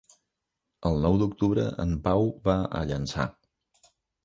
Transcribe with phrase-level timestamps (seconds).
[0.89, 3.31] El nou d'octubre en Pau va a Llançà.